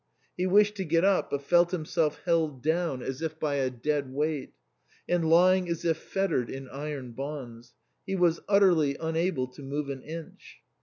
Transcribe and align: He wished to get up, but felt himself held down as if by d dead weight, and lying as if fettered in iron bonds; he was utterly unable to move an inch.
He 0.35 0.47
wished 0.47 0.73
to 0.77 0.83
get 0.83 1.05
up, 1.05 1.29
but 1.29 1.43
felt 1.43 1.69
himself 1.69 2.21
held 2.25 2.63
down 2.63 3.03
as 3.03 3.21
if 3.21 3.39
by 3.39 3.69
d 3.69 3.77
dead 3.83 4.11
weight, 4.11 4.51
and 5.07 5.29
lying 5.29 5.69
as 5.69 5.85
if 5.85 5.97
fettered 5.97 6.49
in 6.49 6.67
iron 6.69 7.11
bonds; 7.11 7.75
he 8.07 8.15
was 8.15 8.39
utterly 8.49 8.95
unable 8.99 9.45
to 9.49 9.61
move 9.61 9.89
an 9.89 10.01
inch. 10.01 10.63